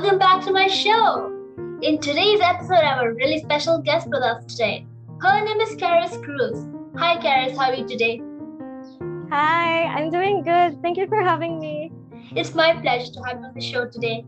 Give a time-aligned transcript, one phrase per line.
[0.00, 1.30] welcome back to my show.
[1.82, 4.86] In today's episode, I have a really special guest with us today.
[5.20, 6.64] Her name is Karis Cruz.
[6.96, 8.22] Hi, Karis, how are you today?
[9.28, 10.80] Hi, I'm doing good.
[10.80, 11.92] Thank you for having me.
[12.34, 14.24] It's my pleasure to have you on the show today.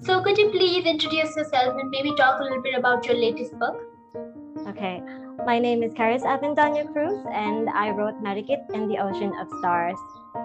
[0.00, 3.56] So, could you please introduce yourself and maybe talk a little bit about your latest
[3.60, 3.80] book?
[4.66, 5.00] Okay,
[5.46, 9.98] my name is Karis Avendaño Cruz, and I wrote Marikit in the Ocean of Stars.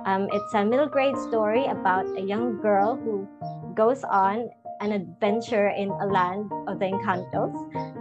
[0.06, 3.28] Um, it's a middle grade story about a young girl who
[3.74, 4.50] goes on
[4.82, 7.54] an adventure in a land of the Encantos,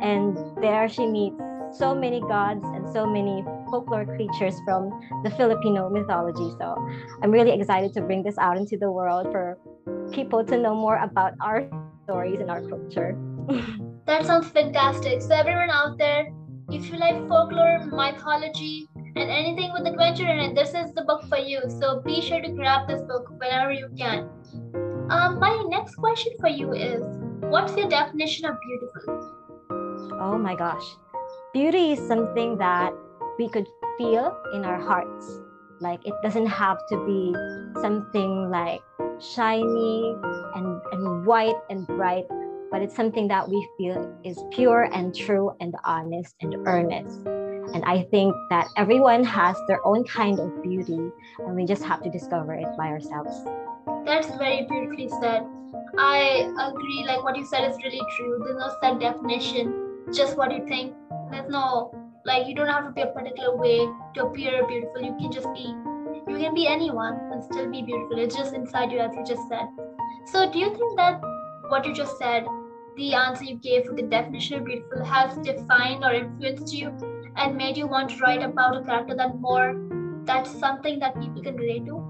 [0.02, 1.40] and there she meets
[1.72, 4.90] so many gods and so many folklore creatures from
[5.24, 6.54] the Filipino mythology.
[6.58, 6.76] So
[7.22, 9.58] I'm really excited to bring this out into the world for
[10.12, 11.68] people to know more about our
[12.04, 13.16] stories and our culture.
[14.06, 15.20] that sounds fantastic.
[15.20, 16.32] So, everyone out there,
[16.70, 21.24] if you like folklore, mythology, and anything with adventure in it, this is the book
[21.28, 21.60] for you.
[21.68, 24.28] So, be sure to grab this book whenever you can.
[25.08, 27.02] Um, my next question for you is
[27.48, 29.32] What's your definition of beautiful?
[30.20, 30.82] Oh my gosh.
[31.52, 32.92] Beauty is something that
[33.38, 35.42] we could feel in our hearts.
[35.80, 37.34] Like it doesn't have to be
[37.80, 38.80] something like
[39.20, 40.16] shiny
[40.56, 42.24] and, and white and bright,
[42.72, 47.24] but it's something that we feel is pure and true and honest and earnest.
[47.74, 52.02] And I think that everyone has their own kind of beauty, and we just have
[52.02, 53.44] to discover it by ourselves.
[54.06, 55.44] That's very beautifully said.
[55.98, 58.40] I agree, like what you said is really true.
[58.44, 60.94] There's no set definition, just what you think.
[61.32, 61.92] There's no,
[62.24, 65.02] like, you don't have to be a particular way to appear beautiful.
[65.02, 65.74] You can just be
[66.28, 68.18] you can be anyone and still be beautiful.
[68.18, 69.66] It's just inside you, as you just said.
[70.26, 71.20] So, do you think that
[71.68, 72.46] what you just said,
[72.96, 76.92] the answer you gave for the definition of beautiful, has defined or influenced you
[77.36, 79.74] and made you want to write about a character that more
[80.24, 82.05] that's something that people can relate to?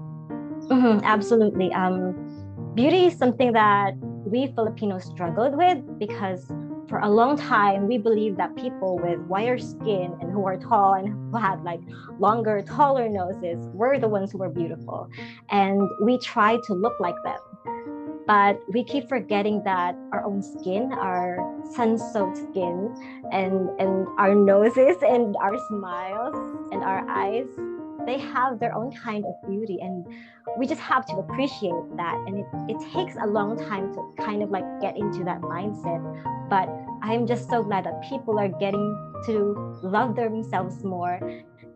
[0.69, 1.71] Mm-hmm, absolutely.
[1.73, 3.93] Um, beauty is something that
[4.25, 6.45] we Filipinos struggled with because
[6.89, 10.93] for a long time we believed that people with whiter skin and who are tall
[10.93, 11.79] and who had like
[12.19, 15.09] longer taller noses were the ones who were beautiful.
[15.49, 17.39] And we tried to look like them.
[18.25, 21.39] But we keep forgetting that our own skin our
[21.75, 22.93] sun-soaked skin
[23.31, 26.35] and and our noses and our smiles
[26.73, 27.47] and our eyes
[28.07, 29.77] they have their own kind of beauty.
[29.81, 30.07] And
[30.57, 32.15] we just have to appreciate that.
[32.25, 36.01] And it, it takes a long time to kind of like get into that mindset.
[36.49, 36.67] But
[37.03, 38.87] i'm just so glad that people are getting
[39.25, 41.19] to love themselves more.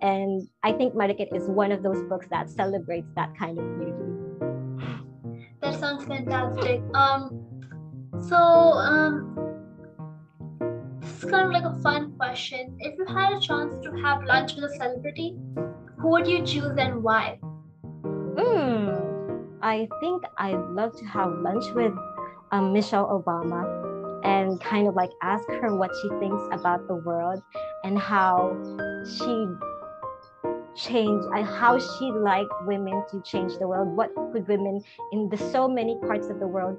[0.02, 3.94] And i think marikit is one of those books that celebrates that kind of beauty.
[5.62, 6.82] That sounds fantastic.
[6.96, 7.46] Um
[8.28, 9.38] so um
[11.02, 12.76] this is kind of like a fun question.
[12.80, 15.36] If you had a chance to have lunch with a celebrity
[16.00, 17.38] who would you choose and why?
[18.38, 18.90] Hmm.
[19.62, 21.94] I think I'd love to have lunch with
[22.52, 23.92] um, Michelle Obama
[24.24, 27.42] and kind of like ask her what she thinks about the world
[27.84, 28.56] and how
[29.06, 29.48] she
[30.76, 34.82] change and how she like women to change the world what could women
[35.12, 36.78] in the so many parts of the world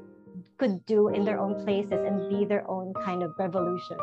[0.57, 3.99] could do in their own places and be their own kind of revolution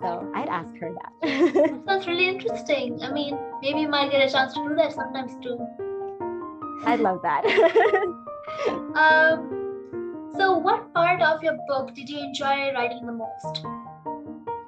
[0.00, 1.84] so I'd ask her that.
[1.86, 3.00] Sounds really interesting.
[3.04, 5.64] I mean, maybe you might get a chance to do that sometimes too.
[6.84, 7.44] I'd love that.
[8.96, 13.64] um, so, what part of your book did you enjoy writing the most?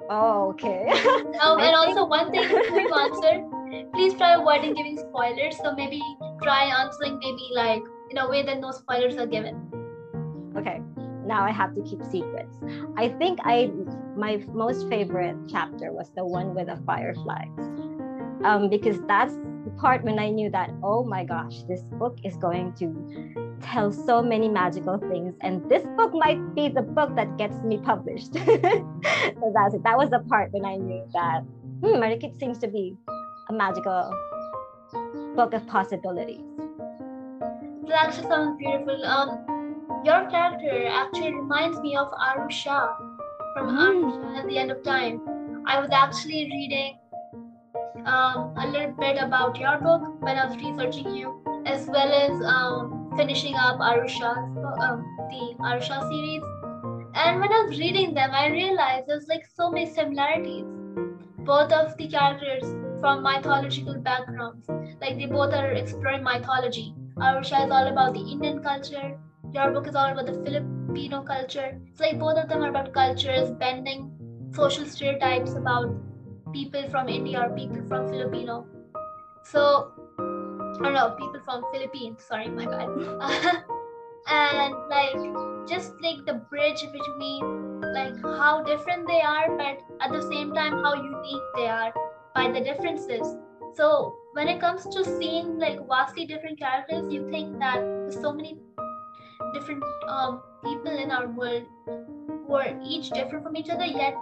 [0.09, 0.85] Oh, okay.
[1.41, 5.57] oh, and also one thing before you answer, please try avoiding giving spoilers.
[5.57, 6.01] So maybe
[6.41, 7.81] try answering maybe like
[8.11, 9.71] in a way that no spoilers are given.
[10.55, 10.79] Okay
[11.25, 12.57] now I have to keep secrets.
[12.97, 13.71] I think I
[14.15, 17.49] my most favorite chapter was the one with the fireflies.
[18.43, 19.33] Um, because that's
[19.77, 24.21] part when I knew that, oh my gosh, this book is going to tell so
[24.21, 25.35] many magical things.
[25.41, 28.33] And this book might be the book that gets me published.
[28.33, 29.83] so that's it.
[29.83, 31.41] That was the part when I knew that,
[31.81, 32.97] hmm, Marikit seems to be
[33.49, 34.13] a magical
[35.35, 36.41] book of possibilities.
[37.87, 39.05] That actually sounds beautiful.
[39.05, 42.95] Um, your character actually reminds me of Aru Shah
[43.53, 43.79] from mm.
[43.79, 45.21] Aru Shah at the end of time.
[45.67, 46.97] I was actually reading
[48.05, 52.41] um, a little bit about your book when I was researching you, as well as
[52.45, 56.43] um, finishing up Aru Shah, um, the Aru Shah series.
[57.15, 60.65] And when I was reading them, I realized there's like so many similarities.
[61.39, 62.63] Both of the characters
[62.99, 64.67] from mythological backgrounds,
[65.01, 66.93] like they both are exploring mythology.
[67.21, 69.17] Aru Shah is all about the Indian culture,
[69.53, 71.79] your book is all about the Filipino culture.
[71.87, 74.11] It's like both of them are about cultures, bending
[74.53, 75.95] social stereotypes about
[76.55, 78.65] people from India or people from Filipino.
[79.43, 82.89] So, I don't know, people from Philippines, sorry, my bad.
[84.27, 90.21] and like, just like the bridge between like how different they are, but at the
[90.21, 91.93] same time how unique they are
[92.33, 93.35] by the differences.
[93.75, 98.33] So when it comes to seeing like vastly different characters, you think that there's so
[98.33, 98.57] many
[99.53, 101.63] different um, people in our world
[102.47, 104.15] who are each different from each other, yet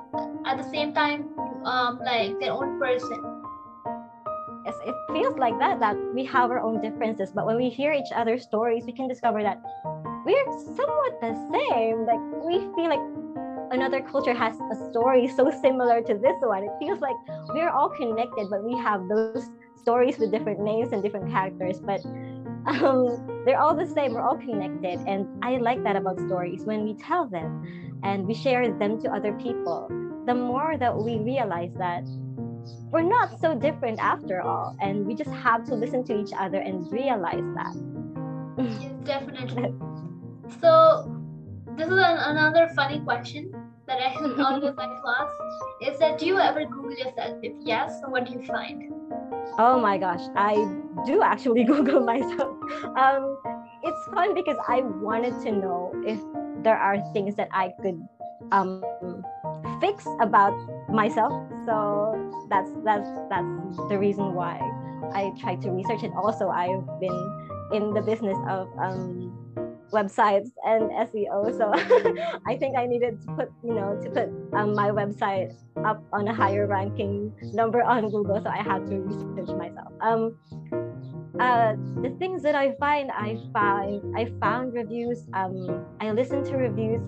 [0.45, 1.29] at the same time,
[1.65, 3.19] um, like their own person.
[4.65, 7.91] Yes, it feels like that, that we have our own differences, but when we hear
[7.91, 9.61] each other's stories, we can discover that
[10.25, 12.05] we're somewhat the same.
[12.05, 13.03] Like we feel like
[13.71, 16.63] another culture has a story so similar to this one.
[16.63, 17.15] It feels like
[17.49, 21.81] we're all connected, but we have those stories with different names and different characters.
[21.81, 22.01] But
[22.65, 24.13] um, they're all the same.
[24.13, 26.63] We're all connected, and I like that about stories.
[26.63, 29.87] When we tell them and we share them to other people,
[30.25, 32.03] the more that we realize that
[32.91, 36.59] we're not so different after all, and we just have to listen to each other
[36.59, 37.75] and realize that.
[38.57, 39.73] yes, definitely.
[40.61, 41.09] So,
[41.77, 43.51] this is an, another funny question
[43.87, 45.33] that I always like to ask:
[45.81, 47.39] Is that do you ever Google yourself?
[47.41, 48.91] If yes, what do you find?
[49.57, 50.55] Oh my gosh, I
[51.05, 52.57] do actually Google myself.
[52.97, 53.37] Um,
[53.83, 56.19] it's fun because I wanted to know if
[56.63, 58.07] there are things that I could
[58.51, 58.83] um,
[59.81, 60.53] fix about
[60.89, 61.33] myself.
[61.65, 62.13] So
[62.49, 64.59] that's that's that's the reason why
[65.13, 66.11] I tried to research it.
[66.15, 67.19] Also, I've been
[67.73, 69.32] in the business of um,
[69.93, 71.55] websites and SEO.
[71.57, 71.71] So
[72.47, 75.53] I think I needed to put, you know, to put um, my website
[75.85, 78.41] up on a higher ranking number on Google.
[78.43, 79.93] So I had to research myself.
[80.01, 80.37] Um,
[81.39, 85.25] uh, the things that I find, I find, I found reviews.
[85.33, 87.01] Um, I listen to reviews.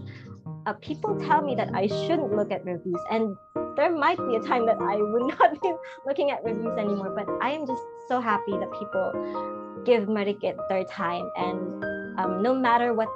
[0.65, 3.35] Uh, people tell me that I shouldn't look at reviews, and
[3.75, 5.73] there might be a time that I would not be
[6.07, 7.13] looking at reviews anymore.
[7.15, 12.53] But I am just so happy that people give Marikit their time and um, no
[12.53, 13.09] matter what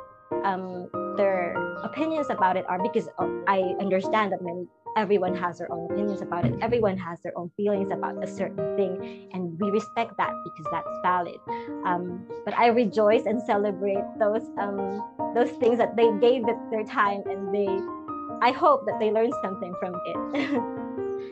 [0.43, 1.53] um, their
[1.83, 3.07] opinions about it are, because
[3.47, 4.67] I understand that many
[4.97, 6.53] everyone has their own opinions about it.
[6.61, 10.97] Everyone has their own feelings about a certain thing, and we respect that because that's
[11.03, 11.39] valid.
[11.85, 15.03] Um, but I rejoice and celebrate those um,
[15.35, 17.69] those things that they gave it their time, and they.
[18.41, 20.17] I hope that they learned something from it.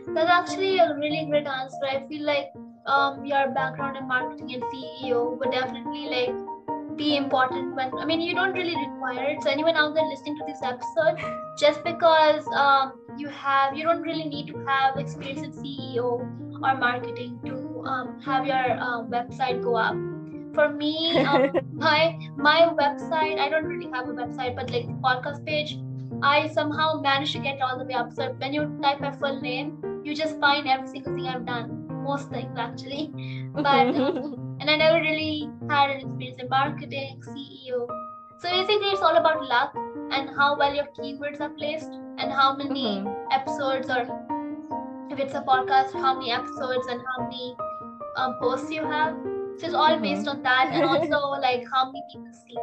[0.14, 1.86] that's actually a really great answer.
[1.90, 2.52] I feel like
[2.86, 6.36] um, your background in marketing and CEO would definitely like
[6.98, 9.44] be important when i mean you don't really require it.
[9.44, 11.18] So anyone out there listening to this episode
[11.60, 16.12] just because um, you have you don't really need to have experience in ceo
[16.64, 19.96] or marketing to um, have your uh, website go up.
[20.56, 24.98] For me um, my my website i don't really have a website but like the
[25.08, 25.78] podcast page
[26.24, 28.12] i somehow managed to get all the way up.
[28.14, 31.86] So when you type my full name you just find every single thing i've done.
[32.04, 33.14] Most things actually.
[33.54, 37.88] But um, and I never really had an experience in marketing, CEO.
[38.40, 39.76] So basically, it's all about luck
[40.12, 43.32] and how well your keywords are placed and how many mm-hmm.
[43.32, 44.02] episodes, or
[45.12, 47.56] if it's a podcast, how many episodes and how many
[48.16, 49.16] um, posts you have.
[49.58, 50.04] So it's all mm-hmm.
[50.04, 52.58] based on that, and also like how many people see.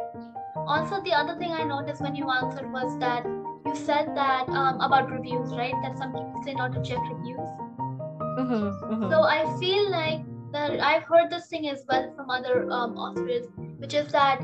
[0.67, 3.25] Also, the other thing I noticed when you answered was that
[3.65, 5.73] you said that um, about reviews, right?
[5.83, 7.49] That some people say not to check reviews.
[8.39, 9.09] Mm-hmm, mm-hmm.
[9.09, 10.21] So I feel like
[10.55, 14.41] that I've heard this thing as well from other um, authors, which is that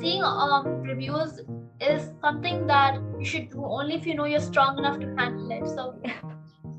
[0.00, 1.40] seeing um, reviews
[1.80, 5.50] is something that you should do only if you know you're strong enough to handle
[5.50, 5.66] it.
[5.66, 6.00] So,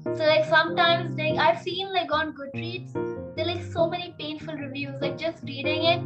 [0.04, 2.94] so like sometimes like I've seen like on Goodreads,
[3.36, 5.02] there are like so many painful reviews.
[5.02, 6.02] Like just reading it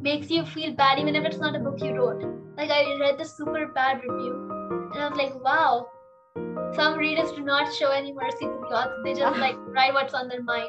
[0.00, 2.24] makes you feel bad, even if it's not a book you wrote.
[2.56, 4.34] Like I read this super bad review,
[4.94, 5.88] and I was like, wow,
[6.74, 9.00] some readers do not show any mercy to the author.
[9.04, 10.68] They just like write what's on their mind.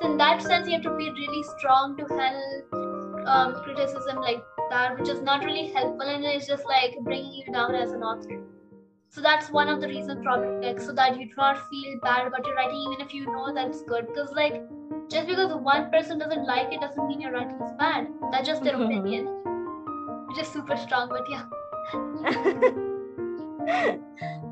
[0.00, 4.42] So in that sense, you have to be really strong to handle um, criticism like
[4.70, 8.02] that, which is not really helpful and it's just like bringing you down as an
[8.02, 8.42] author.
[9.10, 12.26] So that's one of the reasons probably like so that you do not feel bad
[12.26, 14.06] about your writing even if you know that it's good.
[14.06, 14.62] Because like
[15.10, 18.08] just because one person doesn't like it doesn't mean your writing is bad.
[18.30, 18.98] That's just their mm-hmm.
[18.98, 19.26] opinion.
[20.28, 21.44] Which is super strong, but yeah.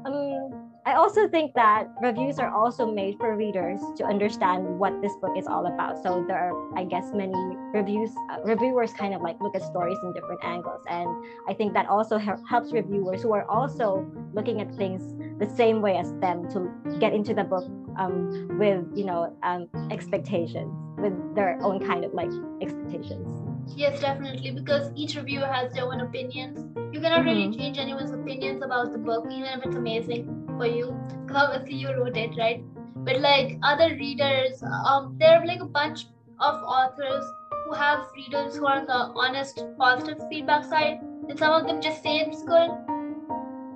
[0.06, 0.46] um
[0.87, 5.37] I also think that reviews are also made for readers to understand what this book
[5.37, 6.00] is all about.
[6.00, 7.35] So there are, I guess, many
[7.75, 8.11] reviews.
[8.31, 11.09] Uh, reviewers kind of like look at stories in different angles, and
[11.49, 15.02] I think that also helps reviewers who are also looking at things
[15.40, 17.64] the same way as them to get into the book
[17.99, 22.31] um, with you know um, expectations, with their own kind of like
[22.62, 23.26] expectations.
[23.75, 26.64] Yes, definitely, because each reviewer has their own opinions.
[26.95, 27.28] You cannot mm-hmm.
[27.28, 30.92] really change anyone's opinions about the book, even if it's amazing for you
[31.26, 32.62] because obviously you wrote it right
[33.08, 36.06] but like other readers um there are like a bunch
[36.40, 37.25] of authors
[37.64, 40.98] who have readers who are on the honest positive feedback side
[41.28, 42.70] and some of them just say it's good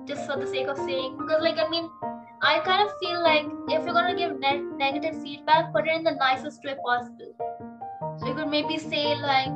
[0.07, 1.89] just for the sake of saying because like I mean
[2.43, 6.03] I kind of feel like if you're gonna give ne- negative feedback, put it in
[6.03, 7.35] the nicest way possible.
[8.17, 9.51] So you could maybe say like,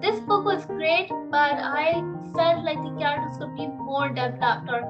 [0.00, 2.00] "This book was great, but I
[2.38, 4.80] felt like the characters could be more developed," or,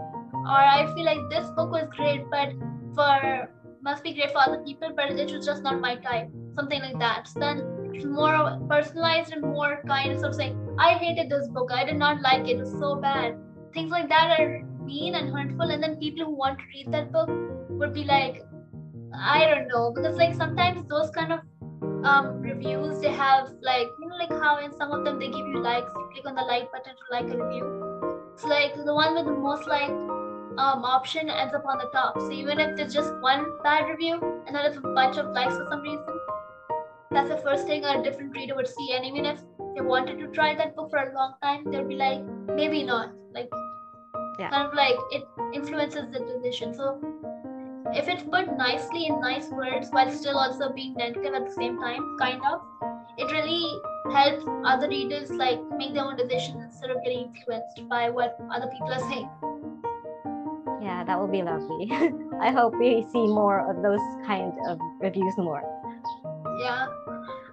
[0.44, 2.52] "Or I feel like this book was great, but
[2.94, 3.50] for
[3.82, 6.98] must be great for other people, but it was just not my type." Something like
[6.98, 7.28] that.
[7.28, 7.62] So then
[8.06, 11.70] more personalized and more kind of sort of saying, "I hated this book.
[11.72, 12.56] I did not like it.
[12.56, 13.38] It was so bad."
[13.72, 17.12] Things like that are mean and hurtful and then people who want to read that
[17.12, 17.28] book
[17.80, 18.42] would be like
[19.34, 21.40] i don't know because like sometimes those kind of
[22.04, 25.46] um, reviews they have like you know like how in some of them they give
[25.46, 28.94] you likes you click on the like button to like a review it's like the
[28.94, 29.90] one with the most like
[30.58, 32.20] um, option ends up on the top.
[32.20, 34.14] So even if there's just one bad review
[34.46, 36.04] and then it's a bunch of likes for some reason
[37.10, 38.92] that's the first thing a different reader would see.
[38.92, 39.40] And even if
[39.74, 42.22] they wanted to try that book for a long time they'll be like
[42.54, 43.12] maybe not.
[43.32, 43.48] Like
[44.38, 44.50] yeah.
[44.50, 46.74] kind of like it influences the decision.
[46.74, 47.00] So
[47.92, 51.78] if it's put nicely in nice words while still also being negative at the same
[51.80, 52.60] time kind of
[53.18, 53.80] it really
[54.12, 58.68] helps other readers like make their own decisions instead of getting influenced by what other
[58.68, 59.28] people are saying
[60.80, 61.90] yeah that would be lovely
[62.40, 65.62] i hope we see more of those kind of reviews more
[66.60, 66.86] yeah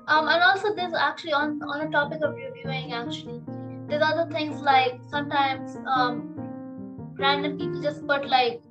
[0.07, 3.41] um and also there's actually on on the topic of reviewing actually
[3.87, 6.33] there's other things like sometimes um
[7.17, 8.61] random people just put like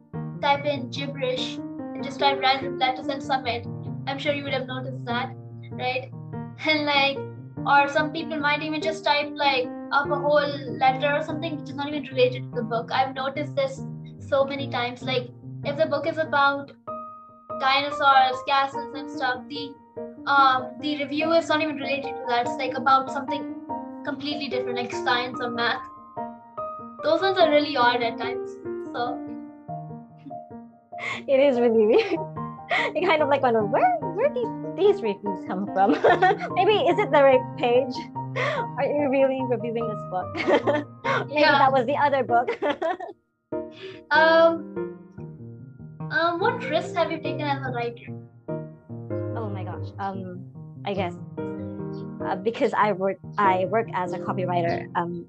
[0.40, 3.66] type in gibberish and just type random letters and submit.
[4.06, 5.34] I'm sure you would have noticed that,
[5.72, 6.10] right?
[6.66, 7.18] And like,
[7.66, 10.48] or some people might even just type like up a whole
[10.78, 12.90] letter or something which is not even related to the book.
[12.92, 13.80] I've noticed this
[14.28, 15.02] so many times.
[15.02, 15.28] Like,
[15.64, 16.72] if the book is about
[17.60, 19.72] dinosaurs, castles, and stuff, the
[20.26, 22.46] um the review is not even related to that.
[22.46, 23.54] It's like about something
[24.04, 25.82] completely different, like science or math
[27.06, 28.50] those ones are really odd at times.
[28.92, 29.16] So
[31.28, 32.18] it is really weird.
[32.94, 35.92] you kind of like wonder where where these these reviews come from.
[36.54, 37.94] Maybe is it the right page?
[38.78, 40.34] Are you really reviewing this book?
[41.28, 41.58] Maybe yeah.
[41.58, 42.48] that was the other book.
[44.10, 44.98] Um,
[46.10, 48.12] um, what risks have you taken as a writer?
[49.36, 49.88] Oh my gosh.
[49.98, 50.44] Um,
[50.84, 51.14] I guess
[52.24, 54.90] uh, because I work I work as a copywriter.
[54.96, 55.26] Um,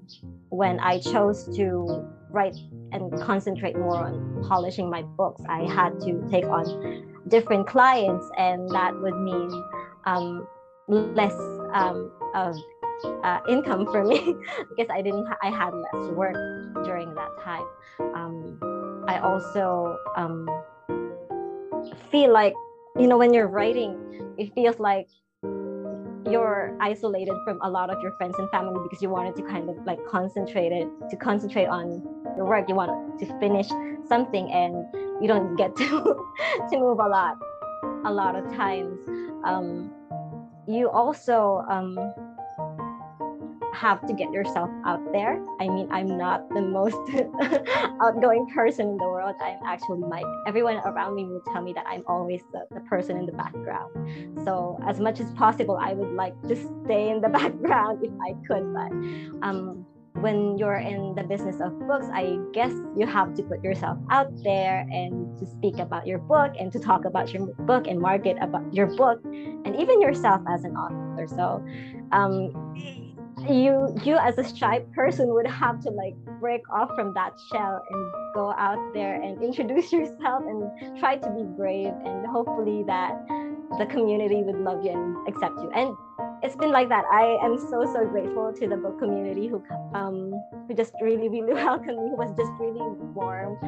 [0.50, 2.56] when I chose to write
[2.92, 8.68] and concentrate more on polishing my books, I had to take on different clients, and
[8.70, 9.50] that would mean
[10.06, 10.46] um,
[10.88, 11.34] less
[11.74, 12.56] um, of
[13.04, 14.34] uh, income for me
[14.68, 15.26] because I didn't.
[15.42, 16.36] I had less work
[16.84, 17.66] during that time.
[18.14, 20.48] Um, I also um,
[22.10, 22.54] feel like
[22.98, 23.96] you know when you're writing,
[24.38, 25.08] it feels like
[26.30, 29.70] you're isolated from a lot of your friends and family because you wanted to kind
[29.70, 32.02] of like concentrate it to concentrate on
[32.36, 33.68] your work you want to finish
[34.06, 34.74] something and
[35.22, 35.86] you don't get to
[36.70, 37.36] to move a lot
[38.04, 38.98] a lot of times
[39.44, 39.90] um,
[40.66, 41.96] you also um,
[43.74, 45.42] have to get yourself out there.
[45.60, 46.96] I mean, I'm not the most
[48.02, 49.34] outgoing person in the world.
[49.42, 53.16] I'm actually like everyone around me will tell me that I'm always the, the person
[53.16, 53.90] in the background.
[54.44, 58.34] So as much as possible, I would like to stay in the background if I
[58.46, 58.72] could.
[58.72, 59.86] But um,
[60.20, 64.30] when you're in the business of books, I guess you have to put yourself out
[64.42, 68.36] there and to speak about your book and to talk about your book and market
[68.40, 71.26] about your book and even yourself as an author.
[71.28, 71.64] So
[72.10, 73.07] um,
[73.48, 77.82] you you as a shy person would have to like break off from that shell
[77.88, 83.12] and go out there and introduce yourself and try to be brave and hopefully that
[83.78, 85.70] the community would love you and accept you.
[85.74, 85.94] And
[86.42, 87.04] it's been like that.
[87.12, 89.62] I am so so grateful to the book community who
[89.94, 90.32] um
[90.66, 93.58] who just really really welcomed me who was just really warm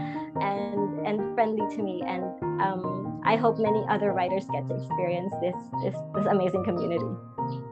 [0.40, 2.02] and and friendly to me.
[2.06, 2.24] And
[2.60, 7.69] um i hope many other writers get to experience this this, this amazing community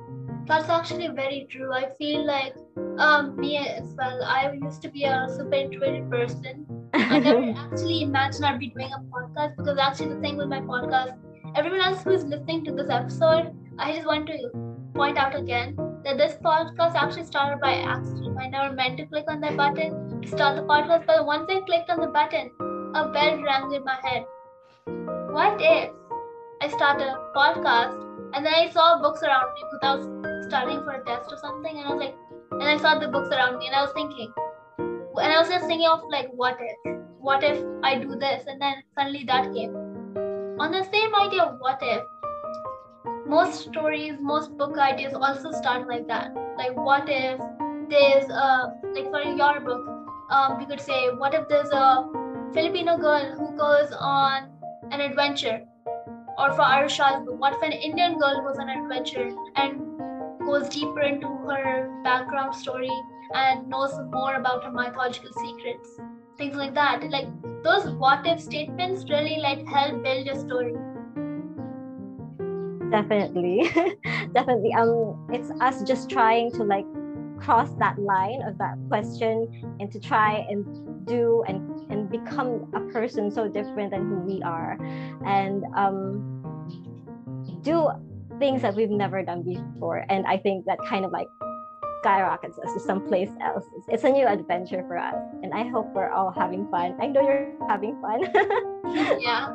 [0.49, 1.73] that's actually very true.
[1.73, 2.55] I feel like
[2.99, 4.23] um, me as well.
[4.25, 6.67] I used to be a super introverted person.
[6.95, 10.61] I never actually imagined I'd be doing a podcast because actually the thing with my
[10.61, 11.19] podcast,
[11.55, 14.51] everyone else who is listening to this episode, I just want to
[14.95, 18.39] point out again that this podcast actually started by accident.
[18.41, 21.61] I never meant to click on that button to start the podcast, but once I
[21.61, 22.51] clicked on the button,
[22.95, 24.25] a bell rang in my head.
[25.31, 25.91] What if
[26.63, 31.05] I start a podcast and then I saw books around me was studying for a
[31.05, 32.17] test or something, and I was like,
[32.51, 34.33] and I saw the books around me, and I was thinking,
[34.79, 38.61] and I was just thinking of like, what if, what if I do this, and
[38.61, 39.75] then suddenly that came.
[40.59, 42.03] On the same idea of what if,
[43.27, 46.35] most stories, most book ideas also start like that.
[46.57, 47.39] Like, what if
[47.91, 49.87] there's a like for your book,
[50.31, 52.09] um, we could say, what if there's a
[52.55, 54.49] Filipino girl who goes on
[54.91, 55.61] an adventure?
[56.39, 59.88] Or for Aru Shah's book, what if an Indian girl goes on an adventure and
[60.49, 62.91] goes deeper into her background story
[63.35, 66.01] and knows more about her mythological secrets?
[66.39, 67.09] Things like that.
[67.11, 67.29] Like
[67.63, 70.75] those what if statements really like help build a story.
[72.91, 73.69] Definitely.
[74.33, 74.73] Definitely.
[74.73, 76.87] Um it's us just trying to like
[77.39, 81.59] cross that line of that question and to try and do and
[81.91, 84.79] and become a person so different than who we are
[85.25, 86.39] and um,
[87.63, 87.89] do
[88.39, 90.05] things that we've never done before.
[90.09, 91.29] And i think that kind of like
[92.01, 93.65] skyrockets us to someplace else.
[93.89, 95.17] It's, a new adventure for us.
[95.43, 96.97] And i hope we're all having fun.
[97.01, 98.21] I know you're having fun.
[99.21, 99.53] Yeah.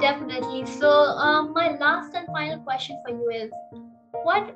[0.00, 0.66] Definitely.
[0.66, 3.50] So um, my last and final question for you is
[4.24, 4.52] what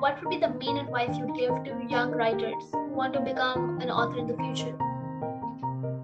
[0.00, 3.80] what would be the main advice you'd give to young writers who want to become
[3.80, 4.76] an author in the future?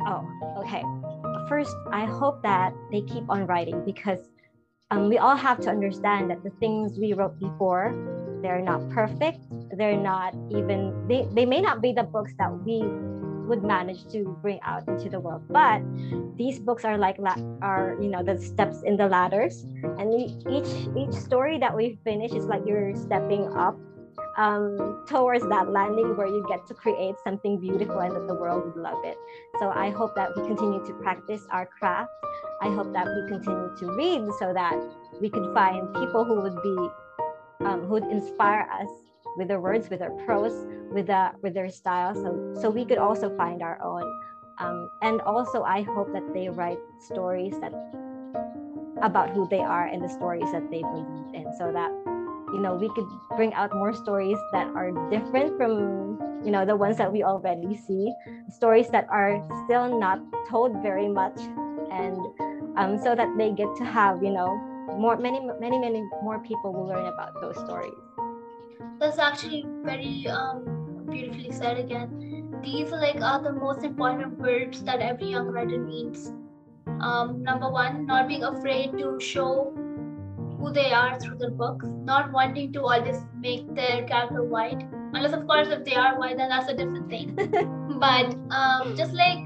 [0.06, 0.24] Oh,
[0.58, 0.82] okay.
[1.48, 4.20] First, I hope that they keep on writing because
[4.90, 7.94] um, we all have to understand that the things we wrote before,
[8.42, 9.38] they're not perfect.
[9.76, 12.82] They're not even, they, they may not be the books that we
[13.50, 15.82] would manage to bring out into the world but
[16.36, 19.66] these books are like la- are you know the steps in the ladders
[19.98, 23.74] and each each story that we finish is like you're stepping up
[24.36, 28.64] um, towards that landing where you get to create something beautiful and that the world
[28.64, 29.16] would love it.
[29.58, 32.10] So I hope that we continue to practice our craft.
[32.62, 34.76] I hope that we continue to read so that
[35.20, 36.88] we could find people who would be
[37.66, 38.88] um, who would inspire us
[39.36, 42.14] with their words, with their prose, with the with their style.
[42.14, 44.04] So so we could also find our own.
[44.58, 47.72] Um, and also, I hope that they write stories that
[49.00, 51.90] about who they are and the stories that they believe in, so that
[52.52, 56.76] you know we could bring out more stories that are different from you know the
[56.76, 58.12] ones that we already see,
[58.48, 61.38] stories that are still not told very much,
[61.90, 62.16] and
[62.76, 64.56] um, so that they get to have you know
[64.98, 67.92] more many many many more people will learn about those stories.
[68.98, 72.58] That's actually very um, beautifully said again.
[72.62, 76.32] These like are the most important words that every young writer needs.
[77.00, 79.72] Um, number one, not being afraid to show
[80.60, 84.82] who they are through their books, not wanting to always make their character white.
[85.14, 87.34] Unless of course if they are white, then that's a different thing.
[87.98, 89.38] but um, just like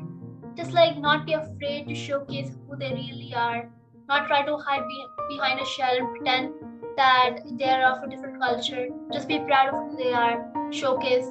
[0.57, 3.71] just like not be afraid to showcase who they really are,
[4.09, 6.53] not try to hide be- behind a shell and pretend
[6.97, 8.89] that they're of a different culture.
[9.13, 11.27] Just be proud of who they are, showcase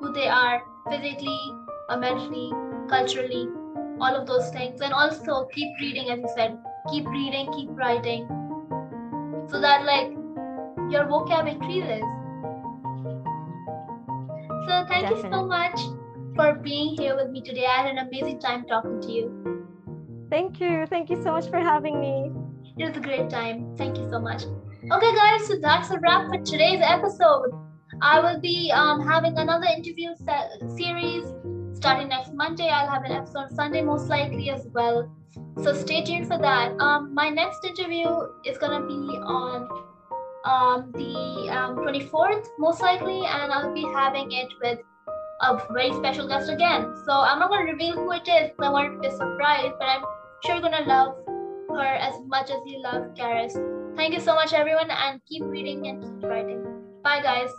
[0.00, 1.40] who they are physically,
[1.90, 2.52] mentally,
[2.88, 3.48] culturally,
[4.00, 4.80] all of those things.
[4.80, 6.58] And also keep reading, as you said,
[6.90, 8.28] keep reading, keep writing,
[9.50, 10.10] so that like
[10.90, 12.02] your vocab increases.
[14.66, 15.22] So thank Definitely.
[15.22, 15.80] you so much
[16.34, 17.66] for being here with me today.
[17.66, 20.26] I had an amazing time talking to you.
[20.30, 20.86] Thank you.
[20.86, 22.32] Thank you so much for having me.
[22.78, 23.74] It was a great time.
[23.76, 24.42] Thank you so much.
[24.92, 27.50] Okay, guys, so that's a wrap for today's episode.
[28.02, 31.24] I will be um, having another interview se- series
[31.76, 32.68] starting next Monday.
[32.68, 35.10] I'll have an episode Sunday, most likely as well.
[35.62, 36.78] So stay tuned for that.
[36.80, 38.08] Um, my next interview
[38.44, 39.68] is gonna be on
[40.44, 44.78] um, the um, 24th, most likely, and I'll be having it with
[45.42, 46.94] a very special guest again.
[47.04, 49.72] So I'm not gonna reveal who it is I want it to be a surprise,
[49.78, 50.02] but I'm
[50.44, 51.16] sure you're gonna love
[51.68, 53.54] her as much as you love Karis.
[53.96, 56.64] Thank you so much, everyone, and keep reading and keep writing.
[57.02, 57.50] Bye, guys.